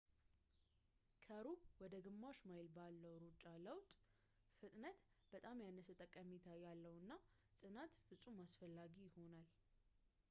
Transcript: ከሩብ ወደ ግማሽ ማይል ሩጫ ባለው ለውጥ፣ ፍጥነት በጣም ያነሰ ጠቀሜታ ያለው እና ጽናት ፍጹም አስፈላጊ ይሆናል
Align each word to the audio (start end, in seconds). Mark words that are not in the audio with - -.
ከሩብ 1.23 1.59
ወደ 1.81 1.93
ግማሽ 2.05 2.39
ማይል 2.49 2.67
ሩጫ 3.23 3.35
ባለው 3.43 3.59
ለውጥ፣ 3.65 3.91
ፍጥነት 4.57 4.97
በጣም 5.35 5.63
ያነሰ 5.65 5.87
ጠቀሜታ 6.01 6.47
ያለው 6.65 6.95
እና 7.03 7.11
ጽናት 7.61 7.93
ፍጹም 8.09 8.39
አስፈላጊ 8.47 8.95
ይሆናል 9.07 9.47